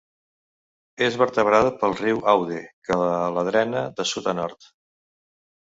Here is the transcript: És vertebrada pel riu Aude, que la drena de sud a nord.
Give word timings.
És 1.07 1.17
vertebrada 1.23 1.73
pel 1.83 1.93
riu 1.99 2.23
Aude, 2.35 2.63
que 2.89 2.99
la 3.37 3.47
drena 3.51 3.85
de 4.01 4.11
sud 4.15 4.31
a 4.33 4.37
nord. 4.43 4.71